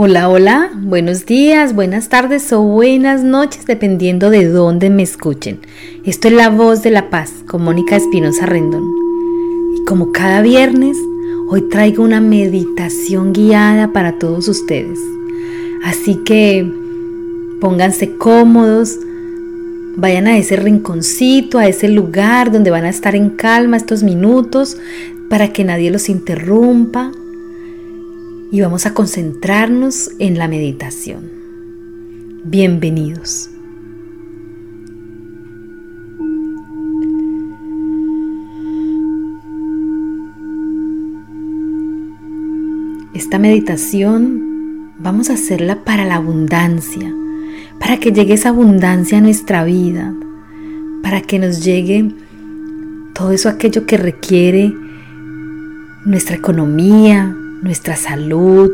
[0.00, 5.58] Hola, hola, buenos días, buenas tardes o buenas noches, dependiendo de dónde me escuchen.
[6.04, 8.84] Esto es La Voz de la Paz con Mónica Espinosa Rendón.
[9.74, 10.96] Y como cada viernes,
[11.50, 15.00] hoy traigo una meditación guiada para todos ustedes.
[15.84, 16.64] Así que
[17.60, 18.96] pónganse cómodos,
[19.96, 24.76] vayan a ese rinconcito, a ese lugar donde van a estar en calma estos minutos
[25.28, 27.10] para que nadie los interrumpa
[28.50, 31.30] y vamos a concentrarnos en la meditación.
[32.44, 33.50] Bienvenidos.
[43.12, 47.14] Esta meditación vamos a hacerla para la abundancia,
[47.78, 50.14] para que llegue esa abundancia a nuestra vida,
[51.02, 52.14] para que nos llegue
[53.12, 54.72] todo eso aquello que requiere
[56.06, 58.70] nuestra economía, nuestra salud,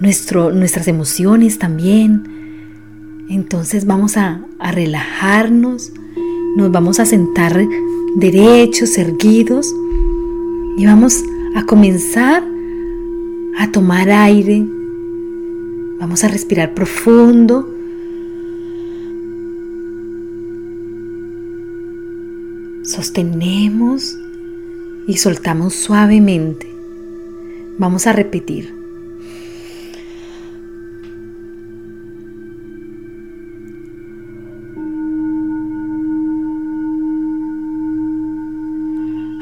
[0.00, 2.24] nuestro, nuestras emociones también.
[3.28, 5.92] Entonces vamos a, a relajarnos,
[6.56, 7.60] nos vamos a sentar
[8.16, 9.72] derechos, erguidos
[10.76, 11.22] y vamos
[11.54, 12.42] a comenzar
[13.58, 14.64] a tomar aire.
[16.00, 17.68] Vamos a respirar profundo.
[22.84, 24.16] Sostenemos
[25.08, 26.77] y soltamos suavemente.
[27.78, 28.74] Vamos a repetir.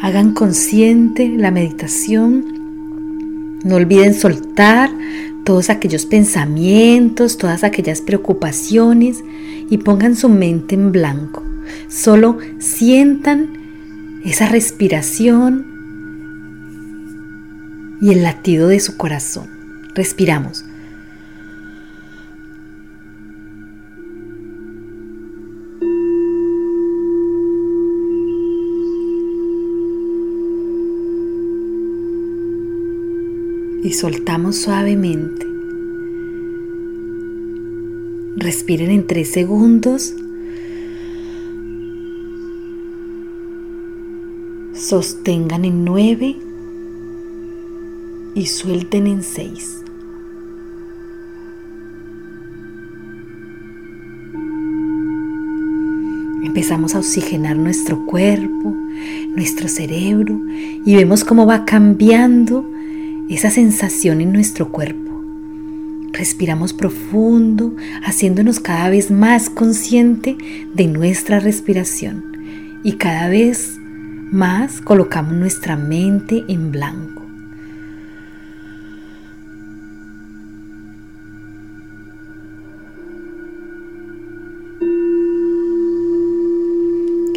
[0.02, 2.44] Hagan consciente la meditación.
[3.64, 4.90] No olviden soltar
[5.44, 9.24] todos aquellos pensamientos, todas aquellas preocupaciones
[9.70, 11.42] y pongan su mente en blanco.
[11.88, 13.48] Solo sientan
[14.24, 15.75] esa respiración
[18.00, 19.48] y el latido de su corazón.
[19.94, 20.64] Respiramos.
[33.82, 35.47] Y soltamos suavemente.
[38.37, 40.15] Respiren en tres segundos.
[44.75, 46.37] Sostengan en nueve
[48.36, 49.82] y suelten en seis.
[56.44, 58.75] Empezamos a oxigenar nuestro cuerpo,
[59.34, 60.38] nuestro cerebro
[60.84, 62.64] y vemos cómo va cambiando
[63.30, 65.12] esa sensación en nuestro cuerpo.
[66.12, 70.36] Respiramos profundo, haciéndonos cada vez más consciente
[70.75, 72.36] de nuestra respiración
[72.84, 73.78] y cada vez
[74.30, 77.25] más colocamos nuestra mente en blanco.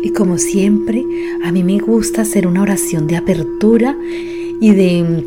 [0.02, 1.04] Y como siempre,
[1.44, 3.98] a mí me gusta hacer una oración de apertura
[4.62, 5.26] y de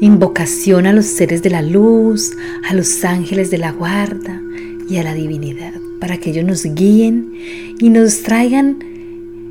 [0.00, 2.36] invocación a los seres de la luz,
[2.68, 4.40] a los ángeles de la guarda
[4.88, 7.32] y a la divinidad, para que ellos nos guíen
[7.78, 8.78] y nos traigan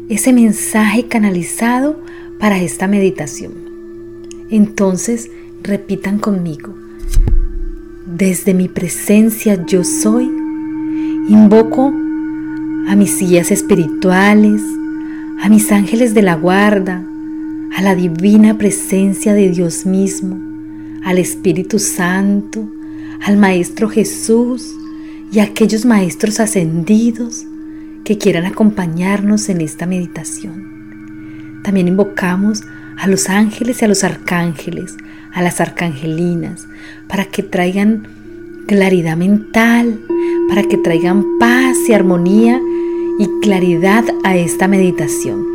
[0.09, 1.99] ese mensaje canalizado
[2.37, 3.53] para esta meditación.
[4.49, 5.31] Entonces,
[5.63, 6.75] repitan conmigo,
[8.05, 10.25] desde mi presencia yo soy,
[11.29, 11.93] invoco
[12.87, 14.61] a mis guías espirituales,
[15.41, 17.03] a mis ángeles de la guarda,
[17.75, 20.37] a la divina presencia de Dios mismo,
[21.03, 22.67] al Espíritu Santo,
[23.21, 24.71] al Maestro Jesús
[25.31, 27.45] y a aquellos maestros ascendidos
[28.03, 31.61] que quieran acompañarnos en esta meditación.
[31.63, 32.63] También invocamos
[32.97, 34.97] a los ángeles y a los arcángeles,
[35.33, 36.67] a las arcangelinas,
[37.07, 38.07] para que traigan
[38.67, 39.99] claridad mental,
[40.49, 42.59] para que traigan paz y armonía
[43.19, 45.45] y claridad a esta meditación.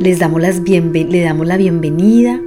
[0.00, 2.40] Les damos, las le damos la bienvenida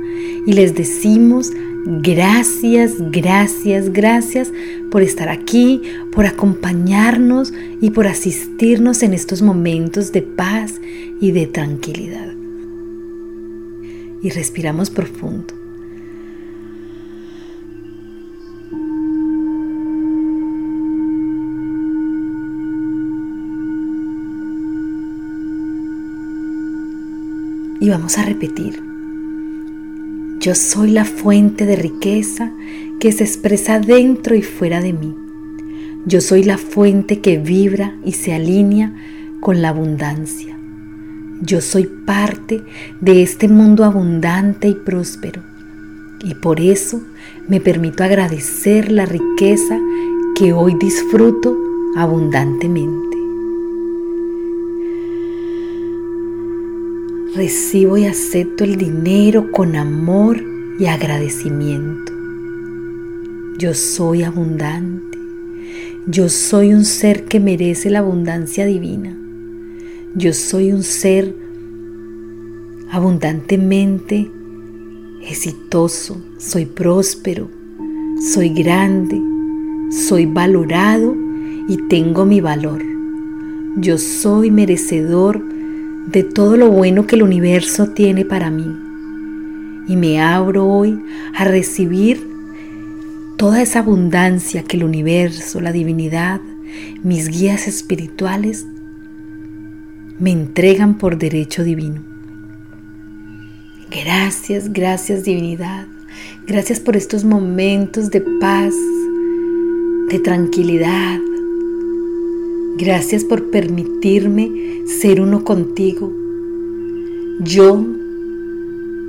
[0.46, 1.52] y les decimos
[1.86, 4.52] gracias, gracias, gracias
[4.90, 5.82] por estar aquí,
[6.12, 10.80] por acompañarnos y por asistirnos en estos momentos de paz
[11.20, 12.34] y de tranquilidad.
[14.22, 15.61] Y respiramos profundo.
[27.82, 28.80] Y vamos a repetir.
[30.40, 32.52] Yo soy la fuente de riqueza
[33.00, 35.16] que se expresa dentro y fuera de mí.
[36.06, 38.94] Yo soy la fuente que vibra y se alinea
[39.42, 40.56] con la abundancia.
[41.42, 42.62] Yo soy parte
[43.02, 45.42] de este mundo abundante y próspero.
[46.24, 47.02] Y por eso
[47.48, 49.80] me permito agradecer la riqueza
[50.36, 51.58] que hoy disfruto
[51.96, 53.11] abundantemente.
[57.34, 60.44] Recibo y acepto el dinero con amor
[60.78, 62.12] y agradecimiento.
[63.58, 65.18] Yo soy abundante.
[66.08, 69.18] Yo soy un ser que merece la abundancia divina.
[70.14, 71.34] Yo soy un ser
[72.92, 74.30] abundantemente
[75.22, 77.48] exitoso, soy próspero,
[78.34, 79.22] soy grande,
[79.90, 81.16] soy valorado
[81.70, 82.84] y tengo mi valor.
[83.78, 85.42] Yo soy merecedor
[86.08, 88.76] de todo lo bueno que el universo tiene para mí.
[89.88, 91.02] Y me abro hoy
[91.36, 92.28] a recibir
[93.38, 96.42] toda esa abundancia que el universo, la divinidad,
[97.04, 98.66] mis guías espirituales
[100.20, 102.02] me entregan por derecho divino.
[103.90, 105.88] Gracias, gracias divinidad.
[106.46, 108.74] Gracias por estos momentos de paz,
[110.10, 111.20] de tranquilidad.
[112.82, 114.50] Gracias por permitirme
[114.88, 116.12] ser uno contigo.
[117.42, 117.86] Yo,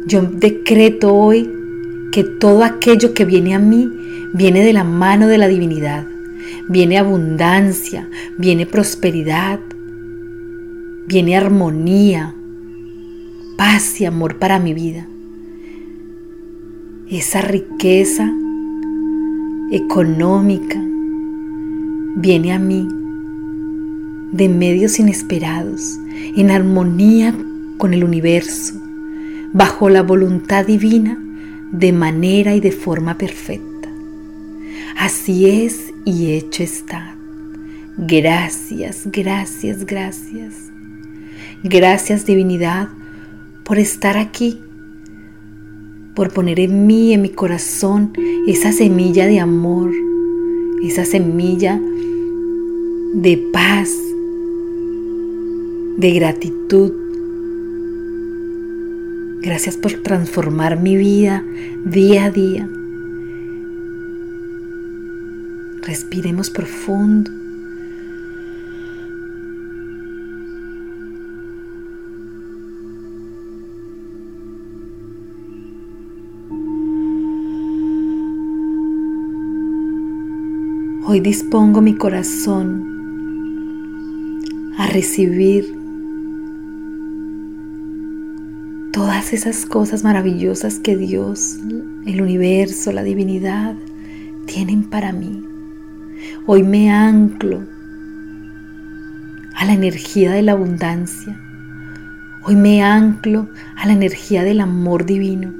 [0.06, 1.48] yo decreto hoy
[2.12, 3.88] que todo aquello que viene a mí
[4.34, 6.06] viene de la mano de la divinidad.
[6.68, 9.58] Viene abundancia, viene prosperidad,
[11.06, 12.34] viene armonía,
[13.56, 15.08] paz y amor para mi vida.
[17.08, 18.30] Esa riqueza
[19.70, 20.78] económica
[22.18, 22.86] viene a mí
[24.32, 25.98] de medios inesperados,
[26.36, 27.34] en armonía
[27.78, 28.74] con el universo,
[29.52, 31.18] bajo la voluntad divina,
[31.70, 33.88] de manera y de forma perfecta.
[34.96, 37.16] Así es y hecho está.
[37.96, 40.54] Gracias, gracias, gracias.
[41.62, 42.88] Gracias divinidad
[43.64, 44.60] por estar aquí,
[46.14, 48.12] por poner en mí, en mi corazón,
[48.46, 49.92] esa semilla de amor,
[50.82, 51.80] esa semilla
[53.14, 53.90] de paz,
[55.96, 56.92] de gratitud.
[59.42, 61.44] Gracias por transformar mi vida
[61.84, 62.68] día a día.
[65.82, 67.30] Respiremos profundo.
[81.04, 82.92] Hoy dispongo mi corazón
[84.78, 85.81] a recibir
[89.02, 91.56] todas esas cosas maravillosas que Dios,
[92.06, 93.74] el universo, la divinidad
[94.46, 95.42] tienen para mí.
[96.46, 97.64] Hoy me anclo
[99.56, 101.36] a la energía de la abundancia.
[102.44, 105.52] Hoy me anclo a la energía del amor divino.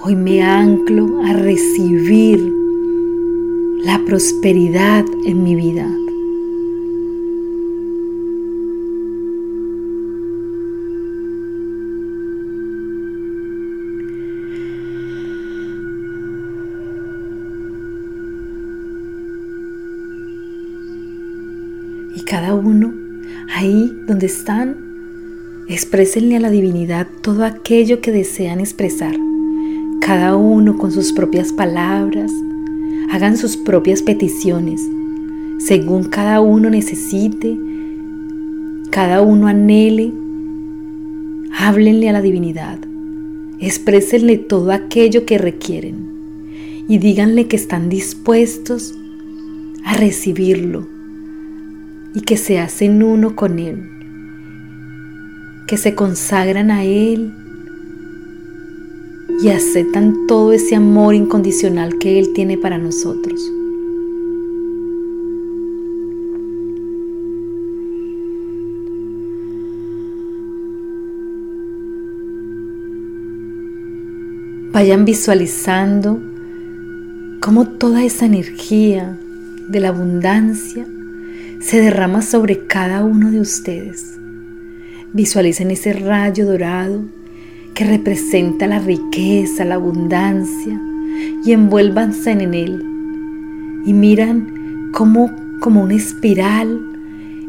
[0.00, 2.40] Hoy me anclo a recibir
[3.84, 5.88] la prosperidad en mi vida.
[22.34, 22.92] Cada uno,
[23.54, 24.74] ahí donde están,
[25.68, 29.14] exprésenle a la divinidad todo aquello que desean expresar,
[30.00, 32.32] cada uno con sus propias palabras,
[33.12, 34.80] hagan sus propias peticiones,
[35.58, 37.56] según cada uno necesite,
[38.90, 40.12] cada uno anhele.
[41.56, 42.80] Háblenle a la divinidad,
[43.60, 48.92] exprésenle todo aquello que requieren y díganle que están dispuestos
[49.84, 50.93] a recibirlo
[52.14, 53.90] y que se hacen uno con Él,
[55.66, 57.34] que se consagran a Él
[59.42, 63.50] y aceptan todo ese amor incondicional que Él tiene para nosotros.
[74.72, 76.20] Vayan visualizando
[77.40, 79.18] cómo toda esa energía
[79.68, 80.86] de la abundancia
[81.64, 84.18] se derrama sobre cada uno de ustedes.
[85.14, 87.04] Visualicen ese rayo dorado
[87.72, 90.78] que representa la riqueza, la abundancia,
[91.42, 92.82] y envuélvanse en él.
[93.86, 96.80] Y miran cómo, como una espiral,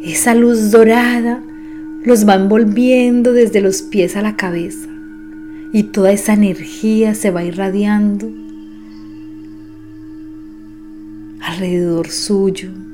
[0.02, 1.44] esa luz dorada
[2.06, 4.88] los va envolviendo desde los pies a la cabeza.
[5.74, 8.32] Y toda esa energía se va irradiando
[11.42, 12.85] alrededor suyo.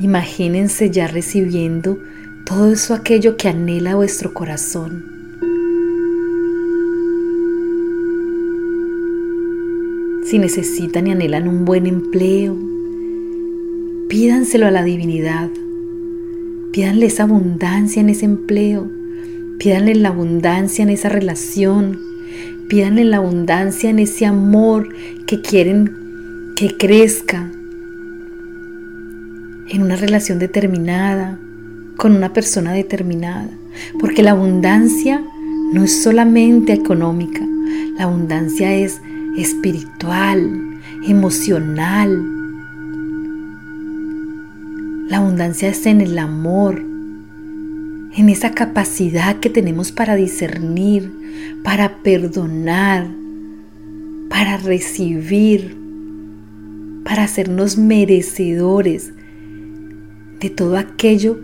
[0.00, 1.98] Imagínense ya recibiendo
[2.46, 5.04] todo eso aquello que anhela vuestro corazón.
[10.24, 12.56] Si necesitan y anhelan un buen empleo,
[14.08, 15.50] pídanselo a la divinidad.
[16.72, 18.88] Pídanle esa abundancia en ese empleo.
[19.58, 21.98] Pídanle la abundancia en esa relación.
[22.68, 24.88] Pídanle la abundancia en ese amor
[25.26, 25.90] que quieren
[26.56, 27.50] que crezca,
[29.70, 31.38] en una relación determinada,
[31.96, 33.48] con una persona determinada.
[33.98, 35.22] Porque la abundancia
[35.72, 37.40] no es solamente económica,
[37.96, 39.00] la abundancia es
[39.36, 42.20] espiritual, emocional.
[45.08, 51.12] La abundancia es en el amor, en esa capacidad que tenemos para discernir,
[51.62, 53.06] para perdonar,
[54.28, 55.76] para recibir,
[57.04, 59.12] para hacernos merecedores
[60.40, 61.38] de todo aquello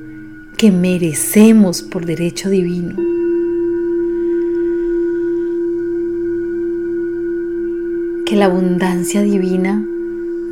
[0.56, 2.96] que merecemos por derecho divino.
[8.26, 9.86] que la abundancia divina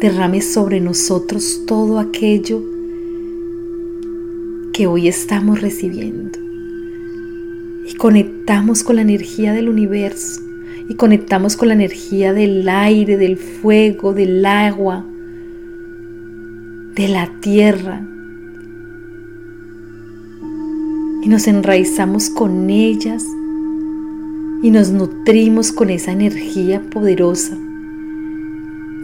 [0.00, 2.62] derrame sobre nosotros todo aquello
[4.72, 6.38] que hoy estamos recibiendo.
[7.88, 10.40] Y conectamos con la energía del universo
[10.88, 15.04] y conectamos con la energía del aire, del fuego, del agua,
[16.94, 18.06] de la tierra.
[21.24, 23.24] Y nos enraizamos con ellas
[24.62, 27.56] y nos nutrimos con esa energía poderosa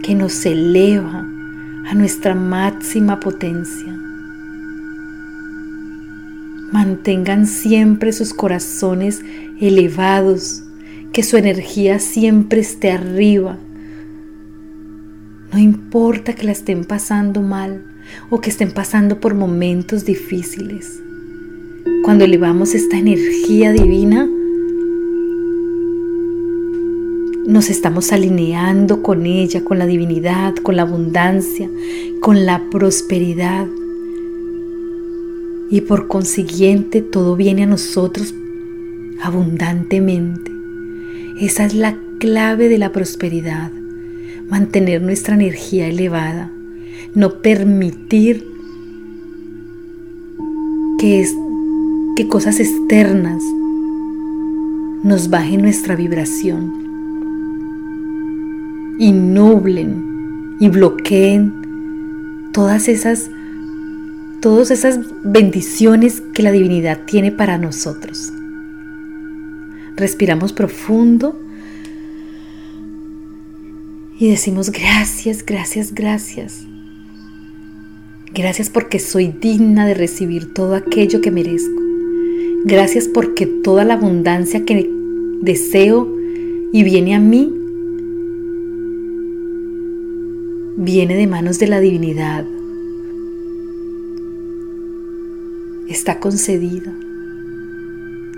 [0.03, 1.27] que nos eleva
[1.87, 3.97] a nuestra máxima potencia.
[6.71, 9.21] Mantengan siempre sus corazones
[9.59, 10.63] elevados,
[11.13, 13.57] que su energía siempre esté arriba.
[15.51, 17.83] No importa que la estén pasando mal
[18.29, 21.01] o que estén pasando por momentos difíciles.
[22.11, 24.29] Cuando elevamos esta energía divina,
[27.47, 31.69] nos estamos alineando con ella, con la divinidad, con la abundancia,
[32.19, 33.65] con la prosperidad.
[35.69, 38.35] Y por consiguiente todo viene a nosotros
[39.23, 40.51] abundantemente.
[41.39, 43.71] Esa es la clave de la prosperidad,
[44.49, 46.51] mantener nuestra energía elevada,
[47.15, 48.45] no permitir
[50.99, 51.25] que,
[52.15, 53.41] que cosas externas
[55.03, 56.81] nos bajen nuestra vibración
[58.99, 63.29] y nublen y bloqueen todas esas
[64.41, 68.33] todas esas bendiciones que la divinidad tiene para nosotros.
[69.95, 71.39] Respiramos profundo
[74.19, 76.65] y decimos gracias, gracias, gracias.
[78.33, 81.80] Gracias porque soy digna de recibir todo aquello que merezco.
[82.63, 84.87] Gracias porque toda la abundancia que
[85.41, 86.07] deseo
[86.71, 87.51] y viene a mí
[90.77, 92.45] viene de manos de la divinidad.
[95.89, 96.93] Está concedida,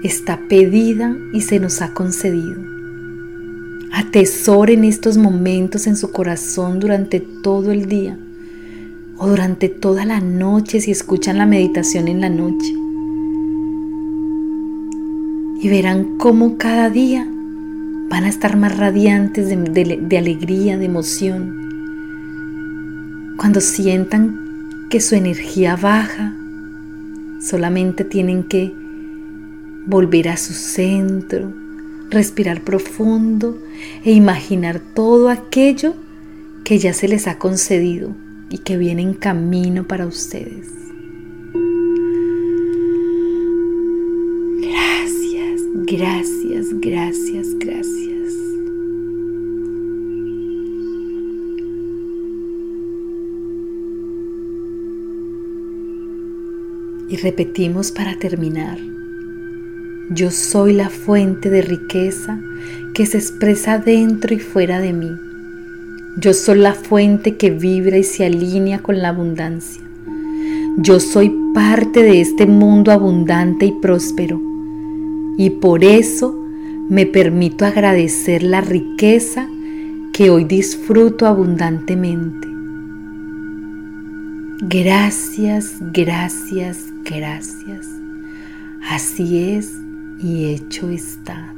[0.04, 2.56] está pedida y se nos ha concedido.
[3.92, 8.18] Atesoren estos momentos en su corazón durante todo el día
[9.18, 12.83] o durante toda la noche si escuchan la meditación en la noche.
[15.64, 17.26] Y verán cómo cada día
[18.10, 21.64] van a estar más radiantes de, alegría, de emoción
[23.38, 26.36] cuando sientan que su energía baja,
[27.42, 28.74] solamente tienen que
[29.88, 31.52] volver a su centro,
[32.10, 33.58] respirar profundo
[34.04, 35.96] e imaginar todo aquello
[36.64, 38.16] que ya se les ha concedido
[38.50, 40.83] y que viene en camino para ustedes.
[45.76, 48.34] Gracias, gracias, gracias.
[57.10, 58.78] Y repetimos para terminar.
[60.12, 62.40] Yo soy la fuente de riqueza
[62.94, 65.10] que se expresa dentro y fuera de mí.
[66.20, 69.82] Yo soy la fuente que vibra y se alinea con la abundancia.
[70.78, 74.53] Yo soy parte de este mundo abundante y próspero.
[75.38, 76.34] Y por eso
[76.90, 79.48] me permito agradecer la riqueza
[80.14, 82.48] que hoy disfruto abundantemente.
[84.62, 87.88] Gracias, gracias, gracias.
[88.90, 89.74] Así es
[90.22, 91.54] y hecho está.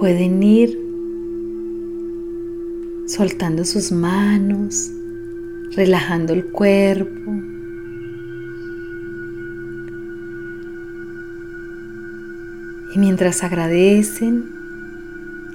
[0.00, 0.80] Pueden ir
[3.06, 4.90] soltando sus manos,
[5.72, 7.30] relajando el cuerpo.
[12.94, 14.46] Y mientras agradecen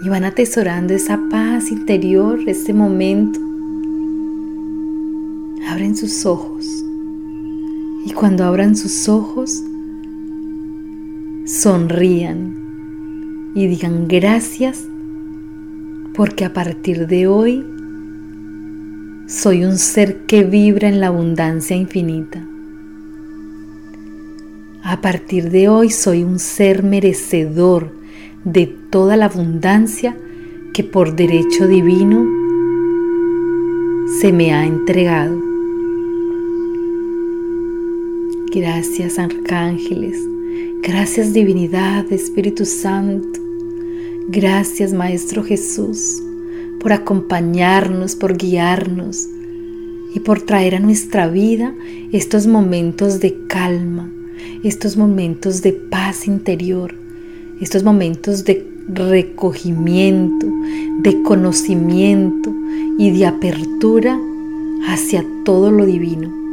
[0.03, 3.39] y van atesorando esa paz interior, este momento,
[5.67, 6.67] abren sus ojos.
[8.05, 9.63] Y cuando abran sus ojos,
[11.47, 12.64] sonrían
[13.55, 14.83] y digan gracias
[16.13, 17.65] porque a partir de hoy
[19.27, 22.45] soy un ser que vibra en la abundancia infinita.
[24.83, 27.91] A partir de hoy soy un ser merecedor
[28.43, 30.15] de toda la abundancia
[30.73, 32.27] que por derecho divino
[34.19, 35.41] se me ha entregado.
[38.53, 40.17] Gracias arcángeles,
[40.81, 43.44] gracias divinidad, Espíritu Santo,
[44.27, 46.21] Gracias Maestro Jesús
[46.79, 49.27] por acompañarnos, por guiarnos
[50.15, 51.75] y por traer a nuestra vida
[52.11, 54.11] estos momentos de calma,
[54.63, 56.95] estos momentos de paz interior,
[57.61, 60.47] estos momentos de recogimiento,
[61.01, 62.51] de conocimiento
[62.97, 64.19] y de apertura
[64.87, 66.44] hacia todo lo divino.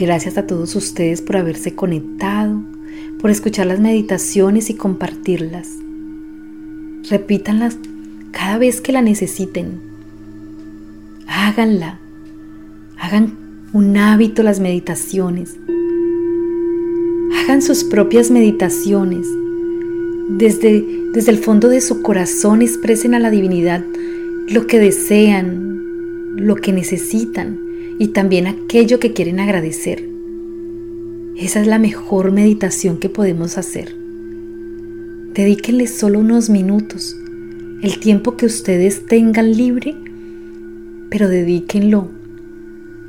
[0.00, 2.62] Gracias a todos ustedes por haberse conectado,
[3.20, 5.68] por escuchar las meditaciones y compartirlas.
[7.10, 7.76] Repítanlas
[8.30, 9.78] cada vez que la necesiten.
[11.26, 11.98] Háganla.
[12.98, 13.36] Hagan
[13.74, 15.58] un hábito las meditaciones.
[17.36, 19.26] Hagan sus propias meditaciones.
[20.30, 23.84] Desde, desde el fondo de su corazón expresen a la divinidad
[24.48, 27.69] lo que desean, lo que necesitan
[28.00, 30.08] y también aquello que quieren agradecer.
[31.36, 33.94] Esa es la mejor meditación que podemos hacer.
[35.34, 37.14] Dedíquenle solo unos minutos,
[37.82, 39.94] el tiempo que ustedes tengan libre,
[41.10, 42.08] pero dedíquenlo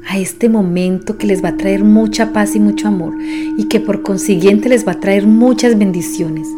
[0.09, 3.79] a este momento que les va a traer mucha paz y mucho amor y que
[3.79, 6.49] por consiguiente les va a traer muchas bendiciones.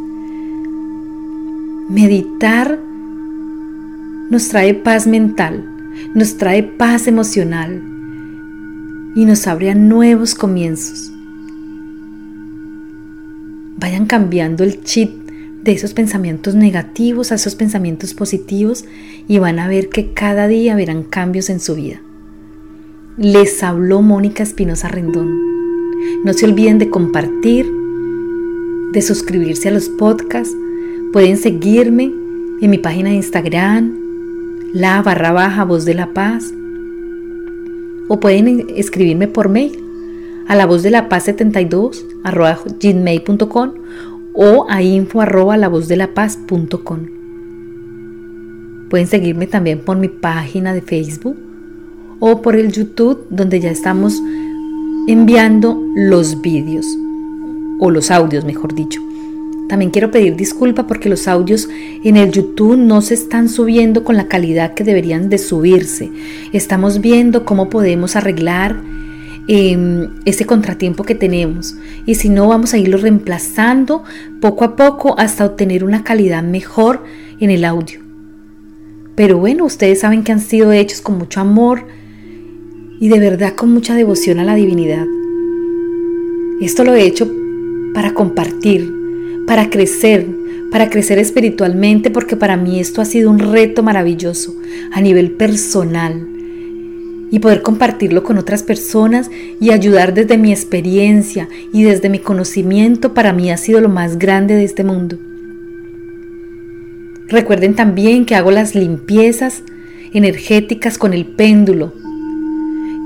[1.88, 2.80] Meditar
[4.32, 5.64] nos trae paz mental,
[6.16, 7.93] nos trae paz emocional,
[9.16, 11.12] y nos abre a nuevos comienzos.
[13.78, 15.12] Vayan cambiando el chip
[15.64, 18.86] de esos pensamientos negativos a esos pensamientos positivos
[19.28, 22.02] y van a ver que cada día verán cambios en su vida.
[23.18, 25.40] Les habló Mónica Espinosa Rendón.
[26.26, 27.66] No se olviden de compartir,
[28.92, 30.56] de suscribirse a los podcasts.
[31.14, 32.12] Pueden seguirme
[32.62, 33.96] en mi página de Instagram,
[34.74, 36.54] la barra baja voz de la paz
[38.10, 39.80] o pueden escribirme por mail
[40.48, 43.72] a la voz de la paz 72 arroba gmail.com
[44.34, 47.00] o a info arroba la voz de la paz.com.
[48.90, 51.38] Pueden seguirme también por mi página de Facebook
[52.20, 54.22] o por el YouTube donde ya estamos
[55.08, 56.86] enviando los vídeos
[57.80, 59.02] o los audios, mejor dicho.
[59.74, 61.68] También quiero pedir disculpa porque los audios
[62.04, 66.12] en el YouTube no se están subiendo con la calidad que deberían de subirse.
[66.52, 68.80] Estamos viendo cómo podemos arreglar
[69.48, 71.74] em, ese contratiempo que tenemos
[72.06, 74.04] y si no vamos a irlo reemplazando
[74.40, 77.04] poco a poco hasta obtener una calidad mejor
[77.40, 78.00] en el audio.
[79.16, 81.88] Pero bueno, ustedes saben que han sido hechos con mucho amor
[83.00, 85.08] y de verdad con mucha devoción a la divinidad.
[86.62, 87.28] Esto lo he hecho
[87.96, 89.02] para compartir
[89.48, 90.26] para crecer,
[90.72, 94.56] para crecer espiritualmente, porque para mí esto ha sido un reto maravilloso
[94.92, 96.28] a nivel personal
[97.32, 103.16] y poder compartirlo con otras personas y ayudar desde mi experiencia y desde mi conocimiento
[103.16, 105.18] para mí ha sido lo más grande de este mundo.
[107.28, 109.64] Recuerden también que hago las limpiezas
[110.14, 111.94] energéticas con el péndulo,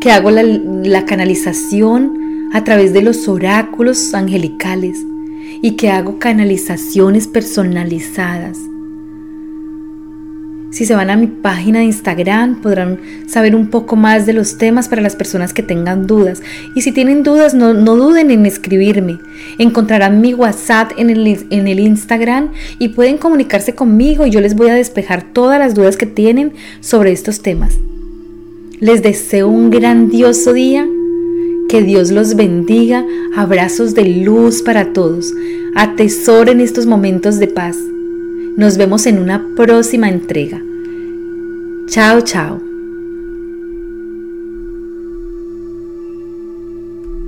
[0.01, 4.97] que hago la, canalización a través de los oráculos angelicales
[5.61, 8.57] y que hago canalizaciones personalizadas.
[10.69, 14.57] Si se van a mi página de Instagram podrán saber un poco más de los
[14.57, 16.43] temas para las personas que tengan dudas.
[16.75, 19.17] Y si tienen dudas, no, duden en escribirme.
[19.57, 24.55] Encontrarán mi WhatsApp en el, en el Instagram y pueden comunicarse conmigo y yo les
[24.55, 27.77] voy a despejar todas las dudas que tienen sobre estos temas.
[28.79, 30.87] Les deseo un grandioso día
[31.67, 33.05] que Dios los bendiga.
[33.35, 35.33] Abrazos de luz para todos.
[35.75, 37.77] Atesoren estos momentos de paz.
[38.55, 40.61] Nos vemos en una próxima entrega.
[41.87, 42.66] Chao, chao.